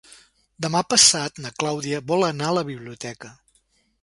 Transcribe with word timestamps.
Demà 0.65 0.79
passat 0.93 1.37
na 1.45 1.53
Clàudia 1.59 2.01
vol 2.13 2.29
anar 2.31 2.49
a 2.51 2.57
la 2.61 2.65
biblioteca. 2.71 3.33